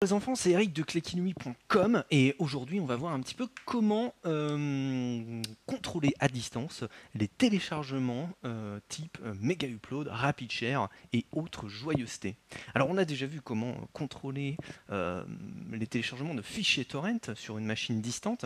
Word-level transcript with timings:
Les 0.00 0.12
enfants, 0.12 0.36
c'est 0.36 0.50
Eric 0.50 0.72
de 0.72 0.84
cléquinouille.com 0.84 2.04
et 2.12 2.36
aujourd'hui 2.38 2.78
on 2.78 2.86
va 2.86 2.94
voir 2.94 3.12
un 3.12 3.20
petit 3.20 3.34
peu 3.34 3.48
comment 3.64 4.14
euh, 4.26 5.42
contrôler 5.66 6.14
à 6.20 6.28
distance 6.28 6.84
les 7.16 7.26
téléchargements 7.26 8.30
euh, 8.44 8.78
type 8.88 9.18
euh, 9.24 9.34
Mega 9.40 9.66
Upload, 9.66 10.06
Rapid 10.06 10.52
Share 10.52 10.88
et 11.12 11.24
autres 11.32 11.66
joyeusetés. 11.66 12.36
Alors 12.76 12.88
on 12.90 12.96
a 12.96 13.04
déjà 13.04 13.26
vu 13.26 13.40
comment 13.40 13.74
contrôler 13.92 14.56
les 14.88 15.86
téléchargements 15.88 16.36
de 16.36 16.42
fichiers 16.42 16.84
torrent 16.84 17.34
sur 17.34 17.58
une 17.58 17.66
machine 17.66 18.00
distante. 18.00 18.44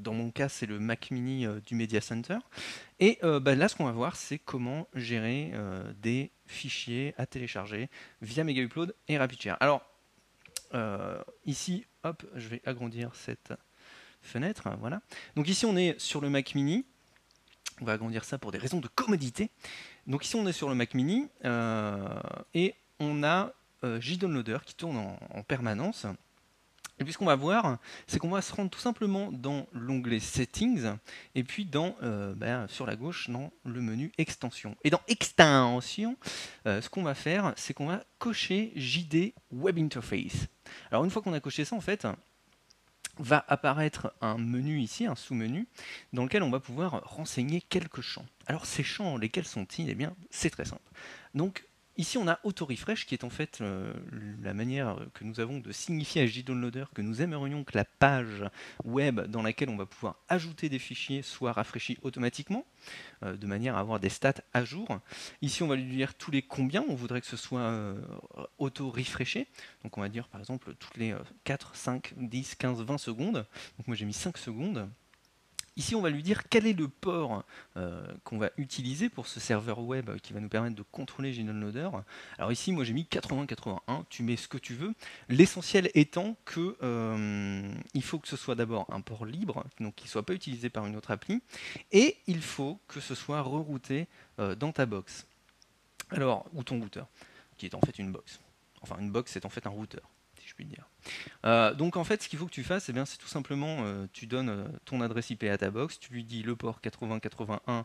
Dans 0.00 0.14
mon 0.14 0.30
cas, 0.30 0.48
c'est 0.48 0.66
le 0.66 0.78
Mac 0.78 1.10
Mini 1.10 1.46
du 1.66 1.74
Media 1.74 2.00
Center. 2.00 2.38
Et 2.98 3.18
bah, 3.22 3.54
là, 3.54 3.68
ce 3.68 3.76
qu'on 3.76 3.84
va 3.84 3.92
voir, 3.92 4.16
c'est 4.16 4.38
comment 4.38 4.88
gérer 4.94 5.52
des 6.02 6.30
fichiers 6.46 7.14
à 7.16 7.26
télécharger 7.26 7.88
via 8.20 8.44
Mega 8.44 8.62
Upload 8.62 8.94
et 9.08 9.16
RapidShare. 9.16 9.56
Alors, 9.60 9.89
euh, 10.74 11.22
ici, 11.44 11.86
hop, 12.04 12.24
je 12.34 12.48
vais 12.48 12.62
agrandir 12.64 13.14
cette 13.14 13.52
fenêtre. 14.22 14.68
Voilà. 14.78 15.00
Donc 15.36 15.48
ici, 15.48 15.66
on 15.66 15.76
est 15.76 15.98
sur 16.00 16.20
le 16.20 16.30
Mac 16.30 16.54
Mini. 16.54 16.84
On 17.80 17.84
va 17.84 17.92
agrandir 17.92 18.24
ça 18.24 18.38
pour 18.38 18.52
des 18.52 18.58
raisons 18.58 18.80
de 18.80 18.88
commodité. 18.88 19.50
Donc 20.06 20.24
ici, 20.24 20.36
on 20.36 20.46
est 20.46 20.52
sur 20.52 20.68
le 20.68 20.74
Mac 20.74 20.94
Mini 20.94 21.28
euh, 21.44 22.20
et 22.54 22.74
on 22.98 23.22
a 23.22 23.52
euh, 23.84 24.00
JDownloader 24.00 24.58
qui 24.66 24.74
tourne 24.74 25.16
en 25.30 25.42
permanence. 25.42 26.06
Et 27.00 27.04
puis 27.04 27.14
ce 27.14 27.18
qu'on 27.18 27.24
va 27.24 27.34
voir, 27.34 27.78
c'est 28.06 28.18
qu'on 28.18 28.28
va 28.28 28.42
se 28.42 28.52
rendre 28.52 28.70
tout 28.70 28.78
simplement 28.78 29.32
dans 29.32 29.66
l'onglet 29.72 30.20
Settings, 30.20 30.92
et 31.34 31.42
puis 31.42 31.64
dans, 31.64 31.96
euh, 32.02 32.34
ben, 32.34 32.68
sur 32.68 32.86
la 32.86 32.94
gauche, 32.94 33.30
dans 33.30 33.50
le 33.64 33.80
menu 33.80 34.12
Extension. 34.18 34.76
Et 34.84 34.90
dans 34.90 35.00
Extension, 35.08 36.16
euh, 36.66 36.82
ce 36.82 36.90
qu'on 36.90 37.02
va 37.02 37.14
faire, 37.14 37.54
c'est 37.56 37.72
qu'on 37.72 37.86
va 37.86 38.04
cocher 38.18 38.72
JD 38.76 39.32
Web 39.50 39.78
Interface. 39.78 40.46
Alors 40.90 41.04
une 41.04 41.10
fois 41.10 41.22
qu'on 41.22 41.32
a 41.32 41.40
coché 41.40 41.64
ça, 41.64 41.74
en 41.74 41.80
fait, 41.80 42.06
va 43.18 43.44
apparaître 43.48 44.12
un 44.20 44.36
menu 44.36 44.78
ici, 44.80 45.06
un 45.06 45.14
sous-menu, 45.14 45.66
dans 46.12 46.24
lequel 46.24 46.42
on 46.42 46.50
va 46.50 46.60
pouvoir 46.60 47.02
renseigner 47.04 47.62
quelques 47.62 48.02
champs. 48.02 48.26
Alors 48.46 48.66
ces 48.66 48.82
champs, 48.82 49.16
lesquels 49.16 49.46
sont-ils? 49.46 49.88
Eh 49.88 49.94
bien, 49.94 50.14
c'est 50.30 50.50
très 50.50 50.66
simple. 50.66 50.82
Donc 51.34 51.64
Ici, 52.00 52.16
on 52.16 52.26
a 52.28 52.40
auto-refresh 52.44 53.04
qui 53.04 53.12
est 53.12 53.24
en 53.24 53.28
fait 53.28 53.58
euh, 53.60 53.92
la 54.42 54.54
manière 54.54 54.96
que 55.12 55.22
nous 55.22 55.38
avons 55.38 55.58
de 55.58 55.70
signifier 55.70 56.22
à 56.22 56.26
JDownloader 56.26 56.86
que 56.94 57.02
nous 57.02 57.20
aimerions 57.20 57.62
que 57.62 57.76
la 57.76 57.84
page 57.84 58.42
web 58.84 59.20
dans 59.26 59.42
laquelle 59.42 59.68
on 59.68 59.76
va 59.76 59.84
pouvoir 59.84 60.16
ajouter 60.30 60.70
des 60.70 60.78
fichiers 60.78 61.20
soit 61.20 61.52
rafraîchie 61.52 61.98
automatiquement, 62.00 62.64
euh, 63.22 63.36
de 63.36 63.46
manière 63.46 63.76
à 63.76 63.80
avoir 63.80 64.00
des 64.00 64.08
stats 64.08 64.32
à 64.54 64.64
jour. 64.64 64.88
Ici, 65.42 65.62
on 65.62 65.68
va 65.68 65.76
lui 65.76 65.94
dire 65.94 66.14
tous 66.14 66.30
les 66.30 66.40
combien 66.40 66.82
on 66.88 66.94
voudrait 66.94 67.20
que 67.20 67.26
ce 67.26 67.36
soit 67.36 67.60
euh, 67.60 68.00
auto-refreshé. 68.56 69.46
Donc 69.82 69.98
on 69.98 70.00
va 70.00 70.08
dire 70.08 70.26
par 70.28 70.40
exemple 70.40 70.74
toutes 70.76 70.96
les 70.96 71.14
4, 71.44 71.76
5, 71.76 72.14
10, 72.16 72.54
15, 72.54 72.82
20 72.82 72.96
secondes. 72.96 73.46
Donc 73.76 73.86
moi 73.86 73.94
j'ai 73.94 74.06
mis 74.06 74.14
5 74.14 74.38
secondes. 74.38 74.88
Ici, 75.80 75.94
on 75.94 76.02
va 76.02 76.10
lui 76.10 76.22
dire 76.22 76.46
quel 76.50 76.66
est 76.66 76.78
le 76.78 76.88
port 76.88 77.42
euh, 77.78 78.06
qu'on 78.24 78.36
va 78.36 78.50
utiliser 78.58 79.08
pour 79.08 79.26
ce 79.26 79.40
serveur 79.40 79.78
web 79.78 80.14
qui 80.18 80.34
va 80.34 80.40
nous 80.40 80.50
permettre 80.50 80.76
de 80.76 80.82
contrôler 80.82 81.32
GNodeLoader. 81.32 81.88
Alors 82.36 82.52
ici, 82.52 82.70
moi 82.70 82.84
j'ai 82.84 82.92
mis 82.92 83.06
8081, 83.10 84.04
tu 84.10 84.22
mets 84.22 84.36
ce 84.36 84.46
que 84.46 84.58
tu 84.58 84.74
veux. 84.74 84.92
L'essentiel 85.30 85.90
étant 85.94 86.36
que 86.44 86.76
euh, 86.82 87.72
il 87.94 88.02
faut 88.02 88.18
que 88.18 88.28
ce 88.28 88.36
soit 88.36 88.56
d'abord 88.56 88.84
un 88.92 89.00
port 89.00 89.24
libre, 89.24 89.64
donc 89.80 89.94
qu'il 89.94 90.04
ne 90.04 90.10
soit 90.10 90.22
pas 90.22 90.34
utilisé 90.34 90.68
par 90.68 90.84
une 90.84 90.96
autre 90.96 91.12
appli, 91.12 91.40
et 91.92 92.18
il 92.26 92.42
faut 92.42 92.78
que 92.86 93.00
ce 93.00 93.14
soit 93.14 93.40
rerouté 93.40 94.06
euh, 94.38 94.54
dans 94.54 94.72
ta 94.72 94.84
box. 94.84 95.26
Alors, 96.10 96.44
ou 96.52 96.62
ton 96.62 96.78
routeur, 96.78 97.08
qui 97.56 97.64
est 97.64 97.74
en 97.74 97.80
fait 97.80 97.98
une 97.98 98.12
box. 98.12 98.38
Enfin, 98.82 98.98
une 98.98 99.10
box, 99.10 99.32
c'est 99.32 99.46
en 99.46 99.50
fait 99.50 99.66
un 99.66 99.70
routeur 99.70 100.10
dire. 100.58 100.88
Euh, 101.44 101.74
donc 101.74 101.96
en 101.96 102.04
fait, 102.04 102.22
ce 102.22 102.28
qu'il 102.28 102.38
faut 102.38 102.46
que 102.46 102.52
tu 102.52 102.62
fasses, 102.62 102.88
eh 102.88 103.04
c'est 103.06 103.18
tout 103.18 103.28
simplement, 103.28 103.78
euh, 103.80 104.06
tu 104.12 104.26
donnes 104.26 104.48
euh, 104.48 104.64
ton 104.84 105.00
adresse 105.00 105.30
IP 105.30 105.44
à 105.44 105.58
ta 105.58 105.70
box, 105.70 105.98
tu 105.98 106.12
lui 106.12 106.24
dis 106.24 106.42
le 106.42 106.56
port 106.56 106.80
8081, 106.80 107.84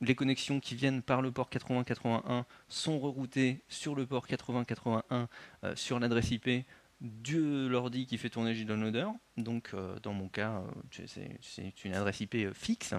les 0.00 0.14
connexions 0.14 0.60
qui 0.60 0.74
viennent 0.74 1.02
par 1.02 1.22
le 1.22 1.30
port 1.30 1.48
8081 1.48 2.44
sont 2.68 2.98
reroutées 2.98 3.62
sur 3.68 3.94
le 3.94 4.06
port 4.06 4.26
8081 4.28 5.28
sur 5.74 5.98
l'adresse 5.98 6.30
IP 6.30 6.66
de 7.00 7.66
l'ordi 7.66 8.06
qui 8.06 8.18
fait 8.18 8.28
tourner 8.28 8.54
JDownloader. 8.54 9.06
Donc 9.36 9.74
dans 10.02 10.12
mon 10.12 10.28
cas, 10.28 10.62
c'est 10.90 11.84
une 11.84 11.94
adresse 11.94 12.20
IP 12.20 12.52
fixe 12.52 12.94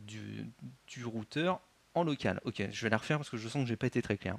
du 0.00 1.04
routeur 1.04 1.60
en 1.96 2.04
local. 2.04 2.40
Ok, 2.44 2.62
je 2.70 2.82
vais 2.82 2.90
la 2.90 2.98
refaire 2.98 3.16
parce 3.16 3.30
que 3.30 3.38
je 3.38 3.48
sens 3.48 3.62
que 3.62 3.68
j'ai 3.68 3.76
pas 3.76 3.86
été 3.86 4.02
très 4.02 4.18
clair. 4.18 4.36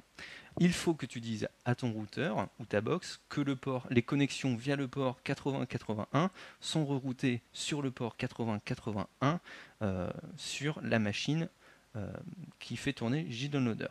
Il 0.60 0.72
faut 0.72 0.94
que 0.94 1.06
tu 1.06 1.20
dises 1.20 1.48
à 1.64 1.74
ton 1.74 1.92
routeur 1.92 2.48
ou 2.60 2.64
ta 2.64 2.80
box 2.80 3.20
que 3.28 3.40
le 3.40 3.56
port, 3.56 3.86
les 3.90 4.02
connexions 4.02 4.56
via 4.56 4.76
le 4.76 4.86
port 4.86 5.18
8081 5.26 6.30
sont 6.60 6.86
reroutées 6.86 7.42
sur 7.52 7.82
le 7.82 7.90
port 7.90 8.16
8081 8.16 9.40
euh, 9.82 10.08
sur 10.36 10.80
la 10.82 11.00
machine 11.00 11.48
euh, 11.96 12.12
qui 12.60 12.76
fait 12.76 12.92
tourner 12.92 13.26
JDownloader. 13.28 13.88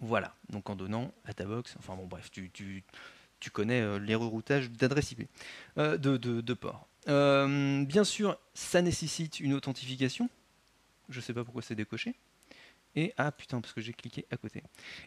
Voilà, 0.00 0.34
donc 0.50 0.68
en 0.68 0.76
donnant 0.76 1.12
à 1.24 1.32
ta 1.32 1.44
box, 1.44 1.74
enfin 1.78 1.96
bon 1.96 2.06
bref, 2.06 2.30
tu, 2.30 2.50
tu, 2.50 3.50
connais 3.50 3.80
euh, 3.80 3.98
les 3.98 4.14
reroutages 4.14 4.70
d'adresse 4.70 5.12
IP, 5.12 5.28
de, 5.76 6.54
port. 6.54 6.86
bien 7.06 8.04
sûr, 8.04 8.38
ça 8.52 8.82
nécessite 8.82 9.40
une 9.40 9.54
authentification. 9.54 10.28
Je 11.08 11.18
ne 11.18 11.22
sais 11.22 11.32
pas 11.32 11.44
pourquoi 11.44 11.62
c'est 11.62 11.74
décoché. 11.74 12.14
Et 12.94 13.14
ah 13.16 13.32
putain, 13.32 13.60
parce 13.60 13.72
que 13.72 13.80
j'ai 13.80 13.94
cliqué 13.94 14.26
à 14.30 14.36
côté. 14.36 14.62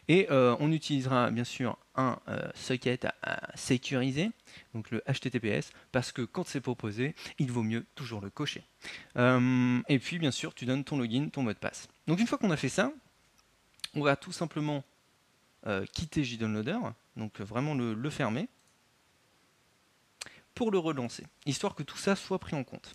Et 0.08 0.26
euh, 0.30 0.56
on 0.58 0.72
utilisera 0.72 1.30
bien 1.30 1.44
sûr 1.44 1.78
un 1.94 2.18
euh, 2.28 2.48
socket 2.54 3.06
à, 3.22 3.56
sécuriser, 3.56 4.32
donc 4.74 4.90
le 4.90 5.02
HTTPS, 5.06 5.70
parce 5.92 6.10
que 6.10 6.22
quand 6.22 6.46
c'est 6.46 6.60
proposé, 6.60 7.14
il 7.38 7.52
vaut 7.52 7.62
mieux 7.62 7.86
toujours 7.94 8.20
le 8.20 8.30
cocher. 8.30 8.64
Euh, 9.16 9.80
et 9.88 9.98
puis 10.00 10.18
bien 10.18 10.32
sûr, 10.32 10.52
tu 10.52 10.66
donnes 10.66 10.82
ton 10.82 10.98
login, 10.98 11.28
ton 11.28 11.42
mot 11.42 11.52
de 11.52 11.58
passe. 11.58 11.88
Donc 12.08 12.18
une 12.18 12.26
fois 12.26 12.38
qu'on 12.38 12.50
a 12.50 12.56
fait 12.56 12.68
ça, 12.68 12.92
on 13.94 14.02
va 14.02 14.16
tout 14.16 14.32
simplement 14.32 14.84
quitter 15.92 16.22
JDownloader, 16.22 16.78
donc 17.16 17.40
vraiment 17.40 17.74
le, 17.74 17.92
le 17.92 18.10
fermer, 18.10 18.48
pour 20.54 20.70
le 20.70 20.78
relancer, 20.78 21.24
histoire 21.44 21.74
que 21.74 21.82
tout 21.82 21.96
ça 21.96 22.14
soit 22.14 22.38
pris 22.38 22.54
en 22.54 22.62
compte. 22.62 22.94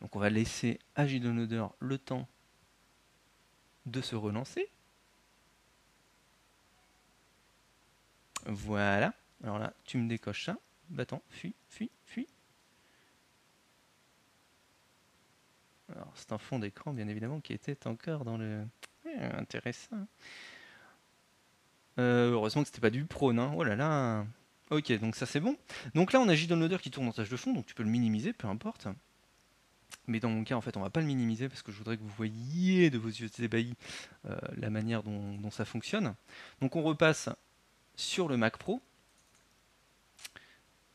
Donc 0.00 0.16
on 0.16 0.18
va 0.18 0.28
laisser 0.28 0.80
à 0.96 1.06
JDownloader 1.06 1.66
le 1.78 1.98
temps 1.98 2.28
de 3.86 4.00
se 4.00 4.14
relancer. 4.14 4.68
Voilà. 8.46 9.14
Alors 9.42 9.58
là, 9.58 9.72
tu 9.84 9.98
me 9.98 10.08
décoches 10.08 10.44
ça. 10.44 10.56
Bah 10.90 11.02
attends, 11.02 11.22
fuis, 11.30 11.54
fuis, 11.68 11.90
fuis. 12.04 12.28
Alors 15.94 16.12
c'est 16.14 16.32
un 16.32 16.38
fond 16.38 16.58
d'écran 16.58 16.92
bien 16.92 17.08
évidemment 17.08 17.40
qui 17.40 17.52
était 17.52 17.86
encore 17.86 18.24
dans 18.24 18.36
le... 18.36 18.64
Intéressant. 19.18 20.06
Euh, 21.98 22.32
heureusement 22.32 22.62
que 22.62 22.68
c'était 22.68 22.80
pas 22.80 22.90
du 22.90 23.04
prône. 23.04 23.38
Hein. 23.38 23.52
Oh 23.56 23.64
là 23.64 23.76
là. 23.76 24.26
Ok, 24.70 24.92
donc 24.98 25.14
ça 25.16 25.26
c'est 25.26 25.40
bon. 25.40 25.56
Donc 25.94 26.12
là 26.12 26.20
on 26.20 26.28
a 26.28 26.34
JDownloader 26.34 26.78
qui 26.78 26.90
tourne 26.90 27.08
en 27.08 27.12
tâche 27.12 27.28
de 27.28 27.36
fond, 27.36 27.52
donc 27.52 27.66
tu 27.66 27.74
peux 27.74 27.84
le 27.84 27.88
minimiser, 27.88 28.32
peu 28.32 28.48
importe. 28.48 28.88
Mais 30.06 30.20
dans 30.20 30.28
mon 30.28 30.44
cas, 30.44 30.54
en 30.54 30.60
fait, 30.60 30.76
on 30.76 30.80
va 30.80 30.90
pas 30.90 31.00
le 31.00 31.06
minimiser 31.06 31.48
parce 31.48 31.62
que 31.62 31.72
je 31.72 31.78
voudrais 31.78 31.96
que 31.96 32.02
vous 32.02 32.14
voyiez 32.16 32.90
de 32.90 32.98
vos 32.98 33.08
yeux 33.08 33.28
ébahis 33.38 33.74
euh, 34.26 34.36
la 34.56 34.70
manière 34.70 35.02
dont, 35.02 35.50
ça 35.50 35.64
fonctionne. 35.64 36.14
Donc 36.60 36.76
on 36.76 36.82
repasse 36.82 37.28
sur 37.96 38.28
le 38.28 38.36
Mac 38.36 38.56
Pro. 38.56 38.80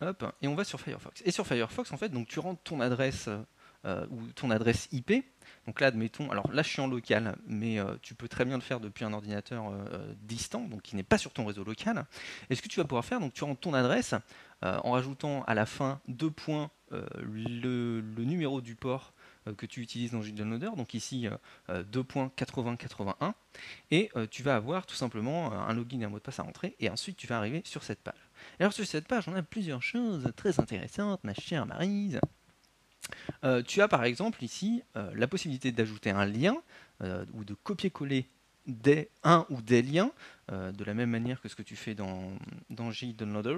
Hop, 0.01 0.25
et 0.41 0.47
on 0.47 0.55
va 0.55 0.63
sur 0.63 0.79
Firefox. 0.79 1.21
Et 1.25 1.31
sur 1.31 1.45
Firefox, 1.45 1.91
en 1.91 1.97
fait, 1.97 2.09
donc 2.09 2.27
tu 2.27 2.39
rentres 2.39 2.61
ton 2.63 2.79
adresse 2.79 3.29
euh, 3.85 4.05
ou 4.09 4.21
ton 4.33 4.49
adresse 4.49 4.87
IP. 4.91 5.13
Donc 5.67 5.79
là, 5.79 5.87
admettons, 5.87 6.31
alors 6.31 6.51
là 6.51 6.63
je 6.63 6.69
suis 6.69 6.81
en 6.81 6.87
local, 6.87 7.37
mais 7.45 7.79
euh, 7.79 7.95
tu 8.01 8.15
peux 8.15 8.27
très 8.27 8.45
bien 8.45 8.55
le 8.55 8.61
faire 8.61 8.79
depuis 8.79 9.05
un 9.05 9.13
ordinateur 9.13 9.71
distant, 10.21 10.61
donc 10.61 10.81
qui 10.81 10.95
n'est 10.95 11.03
pas 11.03 11.17
sur 11.17 11.33
ton 11.33 11.45
réseau 11.45 11.63
local. 11.63 12.05
Et 12.49 12.55
ce 12.55 12.61
que 12.61 12.67
tu 12.67 12.79
vas 12.79 12.85
pouvoir 12.85 13.05
faire, 13.05 13.19
donc 13.19 13.33
tu 13.33 13.43
rentres 13.43 13.61
ton 13.61 13.73
adresse 13.73 14.15
en 14.61 14.91
rajoutant 14.91 15.43
à 15.43 15.53
la 15.53 15.65
fin 15.65 15.99
deux 16.07 16.31
points 16.31 16.69
euh, 16.93 17.05
le, 17.21 18.01
numéro 18.23 18.61
du 18.61 18.75
port 18.75 19.13
euh, 19.47 19.53
que 19.53 19.65
tu 19.65 19.81
utilises 19.81 20.11
dans 20.11 20.21
JDownloader, 20.21 20.71
donc 20.75 20.93
ici 20.93 21.27
2.8081, 21.69 23.15
euh, 23.21 23.31
et 23.91 24.11
tu 24.29 24.43
vas 24.43 24.55
avoir 24.55 24.85
tout 24.85 24.95
simplement 24.95 25.53
un 25.53 25.73
login 25.73 26.01
et 26.01 26.05
un 26.05 26.09
mot 26.09 26.17
de 26.17 26.23
passe 26.23 26.39
à 26.39 26.43
rentrer, 26.43 26.75
et 26.79 26.89
ensuite 26.89 27.17
tu 27.17 27.27
vas 27.27 27.37
arriver 27.37 27.61
sur 27.65 27.83
cette 27.83 28.01
page. 28.01 28.29
alors 28.59 28.73
sur 28.73 28.85
cette 28.85 29.07
page, 29.07 29.27
on 29.27 29.35
a 29.35 29.43
plusieurs 29.43 29.81
choses 29.81 30.31
très 30.35 30.59
intéressantes, 30.59 31.23
ma 31.23 31.33
chère 31.33 31.65
Marise. 31.65 32.19
tu 33.67 33.81
as 33.81 33.87
par 33.87 34.03
exemple 34.03 34.43
ici 34.43 34.83
la 34.95 35.27
possibilité 35.27 35.71
d'ajouter 35.71 36.11
un 36.11 36.25
lien 36.25 36.55
ou 37.33 37.43
de 37.43 37.53
copier-coller 37.53 38.27
des 38.67 39.09
un 39.23 39.45
ou 39.49 39.61
des 39.61 39.81
liens, 39.81 40.11
euh, 40.51 40.71
de 40.71 40.83
la 40.83 40.93
même 40.93 41.09
manière 41.09 41.39
que 41.39 41.47
ce 41.47 41.55
que 41.55 41.61
tu 41.61 41.75
fais 41.75 41.95
dans, 41.95 42.31
dans 42.69 42.91
JDownloader. 42.91 43.57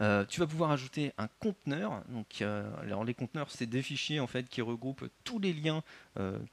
Euh, 0.00 0.24
tu 0.24 0.40
vas 0.40 0.46
pouvoir 0.46 0.70
ajouter 0.72 1.12
un 1.18 1.28
conteneur. 1.38 2.02
Donc, 2.08 2.42
les 3.04 3.14
conteneurs, 3.14 3.50
c'est 3.50 3.66
des 3.66 3.82
fichiers 3.82 4.20
en 4.20 4.26
fait 4.26 4.48
qui 4.48 4.62
regroupent 4.62 5.08
tous 5.22 5.38
les 5.38 5.52
liens 5.52 5.82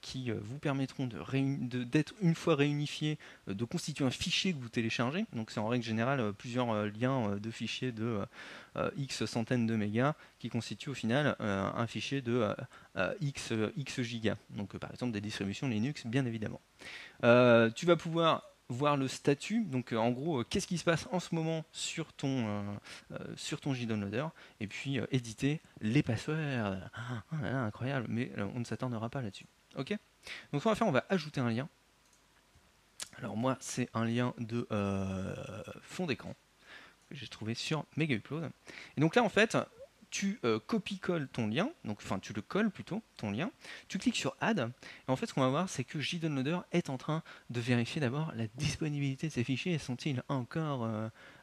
qui 0.01 0.31
vous 0.31 0.57
permettront 0.57 1.07
d'être 1.07 2.13
une 2.21 2.33
fois 2.33 2.56
réunifiés, 2.56 3.19
de 3.48 3.63
constituer 3.63 4.03
un 4.06 4.12
fichier 4.12 4.54
que 4.54 4.59
vous 4.59 4.69
téléchargez. 4.69 5.25
Donc, 5.33 5.51
c'est 5.51 5.59
en 5.59 5.68
règle 5.68 5.86
générale 5.86 6.33
plusieurs 6.33 6.86
liens 6.88 7.38
de 7.38 7.51
fichiers 7.51 7.92
de 7.92 8.21
x 8.97 9.25
centaines 9.25 9.68
de 9.68 9.75
mégas 9.75 10.15
qui 10.39 10.50
constituent 10.50 10.89
au 10.89 10.95
final 10.95 11.36
un 11.39 11.86
fichier 11.86 12.21
de 12.21 12.56
x, 13.21 13.54
x 13.77 14.01
gigas. 14.01 14.38
Donc, 14.50 14.75
par 14.77 14.92
exemple, 14.92 15.12
des 15.12 15.21
distributions 15.21 15.68
Linux, 15.68 16.07
bien 16.07 16.25
évidemment. 16.25 16.62
tu 17.21 17.86
vas 17.86 17.95
pouvoir 17.95 18.40
voir 18.71 18.97
le 18.97 19.07
statut, 19.07 19.63
donc 19.65 19.94
euh, 19.94 19.97
en 19.97 20.12
gros, 20.12 20.39
euh, 20.39 20.44
qu'est-ce 20.50 20.68
qui 20.68 20.77
se 20.77 20.83
passe 20.83 21.07
en 21.12 21.19
ce 21.19 21.35
moment 21.35 21.63
sur 21.71 22.13
ton, 22.13 22.47
euh, 23.12 23.18
sur 23.35 23.59
ton 23.59 23.73
JDownloader, 23.73 24.27
et 24.59 24.68
puis 24.68 25.00
éditer 25.12 25.62
les 25.81 26.03
passwords. 26.03 26.77
Ah, 26.94 27.23
incroyable, 27.65 28.07
mais 28.09 28.31
on 28.56 28.59
ne 28.59 28.65
s'attendra 28.65 29.09
pas 29.09 29.21
là-dessus. 29.21 29.45
Ok? 29.75 29.91
Donc 30.51 30.62
ce 30.62 30.63
qu'on 30.63 30.69
va 30.69 30.75
faire, 30.75 30.88
on 30.88 30.91
va 30.91 31.06
ajouter 31.09 31.41
un 31.41 31.50
lien. 31.50 31.68
Alors 33.18 33.35
moi, 33.35 33.57
c'est 33.59 33.89
un 33.94 34.06
lien 34.06 34.33
de 34.38 34.68
fond 35.81 36.06
d'écran 36.06 36.33
que 37.09 37.15
j'ai 37.15 37.27
trouvé 37.27 37.56
sur 37.56 37.85
Mega 37.97 38.15
Upload. 38.15 38.50
Et 38.97 39.01
donc 39.01 39.15
là, 39.15 39.23
en 39.23 39.29
fait, 39.29 39.57
tu 40.11 40.39
euh, 40.43 40.59
copies-colles 40.59 41.27
ton 41.29 41.47
lien, 41.47 41.69
donc 41.85 41.99
enfin 42.03 42.19
tu 42.19 42.33
le 42.33 42.41
colles 42.41 42.69
plutôt, 42.69 43.01
ton 43.17 43.31
lien, 43.31 43.49
tu 43.87 43.97
cliques 43.97 44.17
sur 44.17 44.35
Add, 44.39 44.71
et 45.07 45.11
en 45.11 45.15
fait 45.15 45.25
ce 45.25 45.33
qu'on 45.33 45.41
va 45.41 45.49
voir 45.49 45.69
c'est 45.69 45.83
que 45.83 45.99
JDownloader 45.99 46.59
est 46.71 46.89
en 46.89 46.97
train 46.97 47.23
de 47.49 47.59
vérifier 47.59 48.01
d'abord 48.01 48.31
la 48.35 48.45
disponibilité 48.55 49.27
de 49.27 49.31
ces 49.31 49.43
fichiers, 49.43 49.77
sont-ils 49.77 50.21
encore 50.27 50.87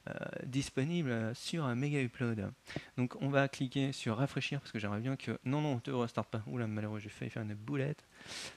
euh, 0.09 0.13
euh, 0.19 0.47
disponibles 0.47 1.33
sur 1.35 1.65
un 1.65 1.75
Mega 1.75 2.01
Upload. 2.01 2.51
Donc 2.97 3.17
on 3.21 3.29
va 3.29 3.49
cliquer 3.49 3.93
sur 3.93 4.17
rafraîchir 4.17 4.61
parce 4.61 4.73
que 4.73 4.79
j'aimerais 4.79 5.01
bien 5.01 5.17
que... 5.17 5.39
Non, 5.45 5.61
non, 5.61 5.81
ne 5.87 5.93
restart 5.93 6.27
pas. 6.27 6.43
Oula, 6.47 6.67
malheureux, 6.67 6.99
j'ai 6.99 7.09
failli 7.09 7.31
faire 7.31 7.43
une 7.43 7.55
boulette. 7.55 8.05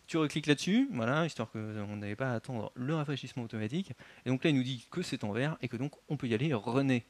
Tu 0.07 0.17
recliques 0.17 0.47
là-dessus, 0.47 0.87
voilà, 0.91 1.25
histoire 1.25 1.51
qu'on 1.51 1.97
n'avait 1.97 2.15
pas 2.15 2.31
à 2.31 2.35
attendre 2.35 2.71
le 2.75 2.95
rafraîchissement 2.95 3.43
automatique. 3.43 3.93
Et 4.25 4.29
donc 4.29 4.43
là, 4.43 4.49
il 4.49 4.55
nous 4.55 4.63
dit 4.63 4.87
que 4.89 5.01
c'est 5.01 5.23
en 5.23 5.31
vert 5.31 5.57
et 5.61 5.67
que 5.67 5.77
donc 5.77 5.93
on 6.09 6.17
peut 6.17 6.27
y 6.27 6.33
aller 6.33 6.53
rené. 6.53 7.05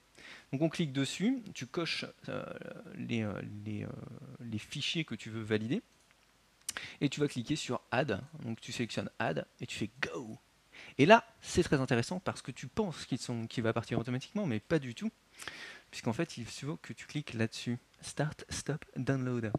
Donc 0.51 0.61
on 0.61 0.69
clique 0.69 0.93
dessus, 0.93 1.41
tu 1.53 1.65
coches 1.65 2.05
euh, 2.29 2.43
les, 2.95 3.23
euh, 3.23 3.41
euh, 3.67 3.87
les, 4.39 4.59
fichiers 4.59 5.05
que 5.05 5.15
tu 5.15 5.29
veux 5.29 5.41
valider, 5.41 5.81
et 6.99 7.09
tu 7.09 7.19
vas 7.19 7.27
cliquer 7.27 7.55
sur 7.55 7.81
Add. 7.91 8.21
Donc 8.43 8.59
tu 8.61 8.71
sélectionnes 8.71 9.09
Add 9.19 9.45
et 9.59 9.65
tu 9.65 9.77
fais 9.77 9.89
Go. 10.01 10.37
Et 10.97 11.05
là, 11.05 11.25
c'est 11.41 11.63
très 11.63 11.79
intéressant 11.79 12.19
parce 12.19 12.41
que 12.41 12.51
tu 12.51 12.67
penses 12.67 13.05
qu'il 13.05 13.63
va 13.63 13.73
partir 13.73 13.99
automatiquement, 13.99 14.45
mais 14.45 14.59
pas 14.59 14.79
du 14.79 14.95
tout. 14.95 15.11
Puisqu'en 15.89 16.13
fait, 16.13 16.37
il 16.37 16.45
faut 16.45 16.77
que 16.77 16.93
tu 16.93 17.05
cliques 17.05 17.33
là-dessus. 17.33 17.77
Start, 18.01 18.45
Stop, 18.49 18.85
Download. 18.95 19.51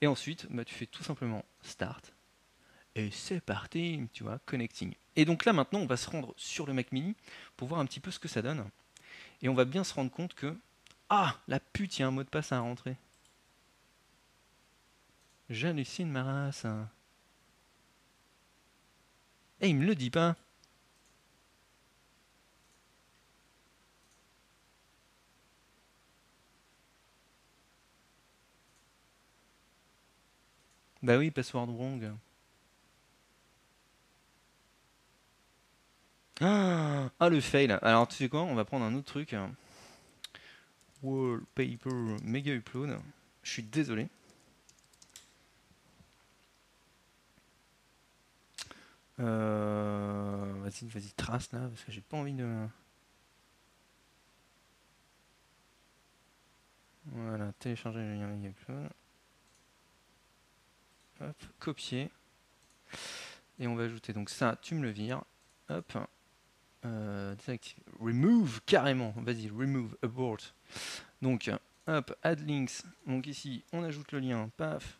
Et 0.00 0.06
ensuite, 0.06 0.46
bah, 0.50 0.64
tu 0.64 0.74
fais 0.74 0.86
tout 0.86 1.02
simplement 1.02 1.44
Start. 1.62 2.12
Et 2.94 3.10
c'est 3.10 3.40
parti, 3.40 4.08
tu 4.12 4.24
vois, 4.24 4.40
Connecting. 4.46 4.94
Et 5.16 5.24
donc 5.24 5.44
là, 5.44 5.52
maintenant, 5.52 5.80
on 5.80 5.86
va 5.86 5.96
se 5.96 6.10
rendre 6.10 6.34
sur 6.36 6.66
le 6.66 6.72
Mac 6.72 6.92
Mini 6.92 7.14
pour 7.56 7.68
voir 7.68 7.80
un 7.80 7.86
petit 7.86 8.00
peu 8.00 8.10
ce 8.10 8.18
que 8.18 8.28
ça 8.28 8.42
donne. 8.42 8.68
Et 9.42 9.48
on 9.48 9.54
va 9.54 9.64
bien 9.64 9.84
se 9.84 9.94
rendre 9.94 10.10
compte 10.10 10.34
que... 10.34 10.56
Ah 11.08 11.36
La 11.48 11.60
pute, 11.60 11.98
il 11.98 12.02
y 12.02 12.04
a 12.04 12.08
un 12.08 12.12
mot 12.12 12.22
de 12.22 12.28
passe 12.28 12.52
à 12.52 12.60
rentrer. 12.60 12.96
J'hallucine 15.48 16.10
ma 16.10 16.22
race. 16.22 16.66
Eh, 19.60 19.68
il 19.68 19.76
me 19.76 19.84
le 19.84 19.94
dit 19.94 20.10
pas. 20.10 20.36
Bah 31.02 31.18
oui, 31.18 31.30
password 31.30 31.68
wrong. 31.70 32.12
Ah, 36.40 37.10
le 37.28 37.40
fail. 37.40 37.70
Alors 37.82 38.08
tu 38.08 38.16
sais 38.16 38.28
quoi 38.28 38.42
On 38.42 38.54
va 38.54 38.64
prendre 38.64 38.84
un 38.84 38.94
autre 38.94 39.06
truc. 39.06 39.34
Wallpaper 41.02 42.16
Mega 42.22 42.52
Upload. 42.54 42.98
Je 43.42 43.50
suis 43.50 43.62
désolé. 43.62 44.08
Euh, 49.20 50.52
vas-y, 50.62 50.88
vas-y, 50.88 51.12
trace 51.12 51.52
là, 51.52 51.60
parce 51.68 51.84
que 51.84 51.92
j'ai 51.92 52.00
pas 52.00 52.16
envie 52.16 52.32
de. 52.32 52.66
Voilà, 57.06 57.52
télécharger 57.58 57.98
le 58.00 58.14
lien 58.14 58.26
Mega 58.28 58.48
Upload. 58.48 58.90
Copier. 61.58 62.10
Et 63.58 63.66
on 63.66 63.74
va 63.74 63.84
ajouter 63.84 64.12
donc 64.12 64.30
ça, 64.30 64.56
tu 64.62 64.74
me 64.74 64.82
le 64.82 64.90
vires. 64.90 65.22
Hop, 65.68 65.96
euh, 66.84 67.36
remove 68.00 68.60
carrément, 68.64 69.14
vas-y, 69.18 69.48
remove, 69.48 69.96
abort. 70.02 70.38
Donc, 71.20 71.50
hop, 71.86 72.16
add 72.22 72.40
links. 72.48 72.82
Donc 73.06 73.26
ici, 73.26 73.64
on 73.72 73.84
ajoute 73.84 74.12
le 74.12 74.20
lien, 74.20 74.50
paf, 74.56 74.98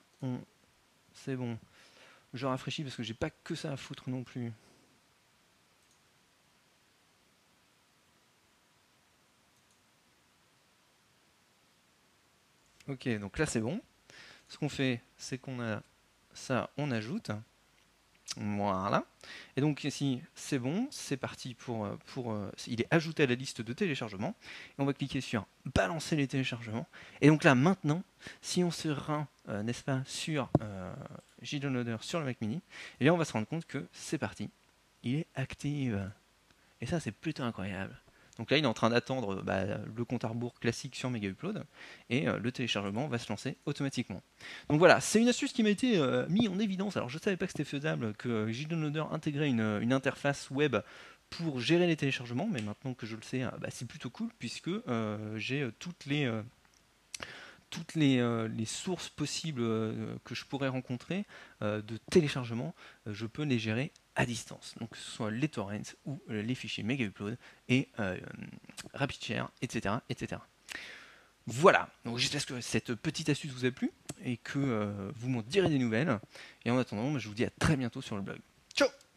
c'est 1.15 1.37
bon. 1.37 1.59
Je 2.35 2.47
rafraîchis 2.47 2.85
parce 2.85 2.95
que 2.95 3.03
j'ai 3.03 3.15
pas 3.15 3.31
que 3.31 3.55
ça 3.55 3.73
à 3.73 3.77
foutre 3.77 4.09
non 4.09 4.23
plus. 4.23 4.53
Ok, 12.89 13.09
donc 13.19 13.39
là 13.39 13.47
c'est 13.47 13.61
bon. 13.61 13.81
Ce 14.49 14.59
qu'on 14.59 14.69
fait, 14.69 15.01
c'est 15.17 15.39
qu'on 15.39 15.61
a 15.61 15.83
ça, 16.33 16.71
on 16.77 16.91
ajoute. 16.91 17.31
Voilà. 18.37 19.05
Et 19.57 19.61
donc 19.61 19.83
ici, 19.85 20.23
c'est 20.35 20.59
bon, 20.59 20.87
c'est 20.91 21.17
parti 21.17 21.55
pour, 21.55 21.85
euh, 21.85 21.97
pour... 22.07 22.33
Euh, 22.33 22.51
il 22.69 22.81
est 22.81 22.87
ajouté 22.91 23.25
à 23.25 23.27
la 23.27 23.35
liste 23.35 23.61
de 23.61 23.73
téléchargement. 23.73 24.37
Et 24.79 24.83
on 24.83 24.85
va 24.85 24.93
cliquer 24.93 25.21
sur 25.21 25.47
balancer 25.75 26.15
les 26.17 26.29
téléchargements. 26.29 26.87
Et 27.21 27.29
donc 27.29 27.43
là, 27.43 27.55
maintenant, 27.55 28.03
si 28.41 28.63
on 28.63 28.71
se 28.71 28.89
rend, 28.89 29.27
euh, 29.49 29.63
n'est-ce 29.63 29.83
pas, 29.83 30.03
sur 30.07 30.49
euh, 30.63 30.93
JDownloader 31.43 31.97
sur 32.03 32.21
le 32.21 32.27
Mac 32.27 32.41
Mini, 32.41 32.61
eh 33.01 33.05
bien 33.05 33.13
on 33.13 33.17
va 33.17 33.25
se 33.25 33.33
rendre 33.33 33.49
compte 33.49 33.67
que 33.67 33.85
c'est 33.93 34.19
parti. 34.19 34.49
Il 35.03 35.17
est 35.17 35.27
actif. 35.35 35.95
Et 36.81 36.87
ça, 36.87 37.01
c'est 37.01 37.13
plutôt 37.13 37.43
incroyable. 37.43 37.97
Donc 38.41 38.51
là, 38.51 38.57
il 38.57 38.65
est 38.65 38.67
en 38.67 38.73
train 38.73 38.89
d'attendre 38.89 39.43
bah, 39.43 39.65
le 39.95 40.05
compte 40.07 40.25
à 40.25 40.29
rebours 40.29 40.59
classique 40.59 40.97
sur 40.97 41.11
Mega 41.11 41.29
Upload 41.29 41.63
et 42.09 42.27
euh, 42.27 42.39
le 42.39 42.51
téléchargement 42.51 43.07
va 43.07 43.19
se 43.19 43.29
lancer 43.29 43.59
automatiquement. 43.67 44.23
Donc 44.71 44.79
voilà, 44.79 44.99
c'est 45.03 45.21
une 45.21 45.29
astuce 45.29 45.53
qui 45.53 45.63
m'a 45.63 45.69
été 45.69 45.99
euh, 45.99 46.27
mise 46.31 46.49
en 46.49 46.59
évidence. 46.59 46.97
Alors 46.97 47.11
je 47.11 47.19
ne 47.19 47.21
savais 47.21 47.37
pas 47.37 47.45
que 47.45 47.53
c'était 47.53 47.65
faisable, 47.65 48.15
que 48.15 48.51
JDownloader 48.51 49.05
intégrait 49.13 49.49
une, 49.49 49.93
interface 49.93 50.49
web 50.51 50.77
pour 51.29 51.61
gérer 51.61 51.87
les 51.87 51.97
téléchargements, 51.97 52.49
mais 52.51 52.63
maintenant 52.63 52.95
que 52.95 53.05
je 53.05 53.15
le 53.15 53.23
sais, 53.23 53.43
bah, 53.61 53.69
c'est 53.71 53.87
plutôt 53.87 54.09
cool 54.09 54.31
puisque 54.39 54.69
euh, 54.69 55.37
j'ai 55.37 55.69
toutes 55.79 56.07
les 56.07 56.27
toutes 57.71 57.95
les, 57.95 58.21
sources 58.67 59.09
possibles 59.09 59.63
que 60.25 60.35
je 60.35 60.45
pourrais 60.45 60.69
rencontrer 60.69 61.25
de 61.61 61.97
téléchargement, 62.11 62.75
je 63.07 63.27
peux 63.27 63.45
les 63.45 63.59
gérer 63.59 63.93
à 64.21 64.27
distance. 64.27 64.75
Donc 64.79 64.91
que 64.91 64.99
ce 64.99 65.11
soit 65.11 65.31
les 65.31 65.49
torrents 65.49 65.95
ou 66.05 66.21
euh, 66.31 66.43
les 66.43 66.55
fichiers 66.55 66.83
Mega 66.83 67.05
Upload 67.05 67.39
et 67.69 67.89
euh, 67.99 68.19
RapidShare, 68.95 69.51
etc., 69.63 69.97
etc. 70.09 70.41
Voilà, 71.47 71.89
j'espère 72.17 72.45
que 72.45 72.61
cette 72.61 72.95
petite 72.95 73.29
astuce 73.29 73.51
vous 73.51 73.65
a 73.65 73.71
plu 73.71 73.91
et 74.25 74.37
que 74.37 74.59
euh, 74.59 75.11
vous 75.17 75.31
m'en 75.31 75.43
direz 75.43 75.69
des 75.69 75.79
nouvelles. 75.79 76.21
Et 76.65 76.71
en 76.71 76.79
attendant, 76.79 77.19
je 77.19 77.29
vous 77.29 77.35
dis 77.35 77.45
à 77.45 77.51
très 77.51 77.77
bientôt 77.77 78.03
sur 78.03 78.17
le 78.17 78.23
blog. 78.23 78.39
Ciao 78.75 78.89